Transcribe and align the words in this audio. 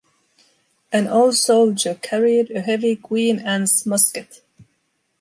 An 0.91 1.05
old 1.07 1.35
soldier 1.35 1.93
carried 1.93 2.49
a 2.49 2.61
heavy 2.61 2.95
Queen 2.95 3.37
Anne's 3.37 3.85
musket. 3.85 4.41